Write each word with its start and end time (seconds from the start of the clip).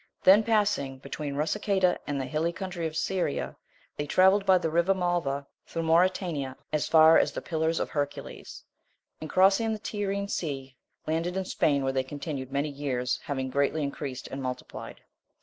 Then 0.23 0.41
passing 0.41 0.97
between 0.97 1.35
Rusicada 1.35 1.99
and 2.07 2.19
the 2.19 2.25
hilly 2.25 2.51
country 2.51 2.87
of 2.87 2.97
Syria, 2.97 3.55
they 3.97 4.07
travelled 4.07 4.47
by 4.47 4.57
the 4.57 4.71
river 4.71 4.95
Malva 4.95 5.45
through 5.67 5.83
Mauritania 5.83 6.57
as 6.73 6.87
far 6.87 7.19
as 7.19 7.31
the 7.33 7.39
Pillars 7.39 7.79
of 7.79 7.91
Hercules; 7.91 8.63
and 9.21 9.29
crossing 9.29 9.73
the 9.73 9.77
Tyrrhene 9.77 10.27
Sea, 10.27 10.75
landed 11.05 11.37
in 11.37 11.45
Spain, 11.45 11.83
where 11.83 11.93
they 11.93 12.01
continued 12.01 12.51
many 12.51 12.69
years, 12.69 13.19
having 13.25 13.51
greatly 13.51 13.83
increased 13.83 14.27
and 14.29 14.41
multiplied. 14.41 15.01